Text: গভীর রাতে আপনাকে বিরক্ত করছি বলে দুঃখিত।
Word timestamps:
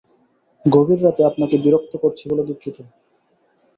গভীর 0.65 0.99
রাতে 1.05 1.21
আপনাকে 1.29 1.55
বিরক্ত 1.63 1.93
করছি 2.03 2.23
বলে 2.29 2.43
দুঃখিত। 2.49 2.77